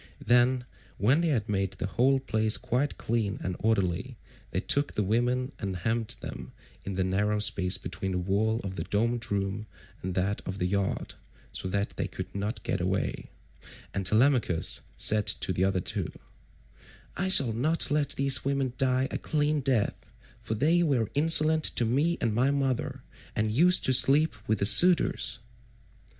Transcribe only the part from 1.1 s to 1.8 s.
they had made